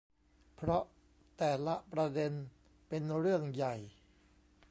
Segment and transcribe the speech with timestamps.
[0.55, 0.83] เพราะ
[1.37, 2.31] แต่ละประเด็น
[2.87, 3.75] เป็นเรื่องใหญ่